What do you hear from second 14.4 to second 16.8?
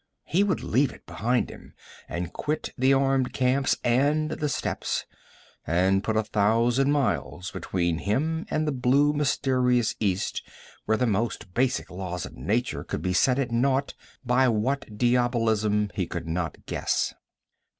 what diabolism he could not